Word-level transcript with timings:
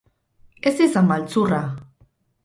Ez 0.69 0.71
izan 0.85 1.05
maltzurra! 1.11 1.59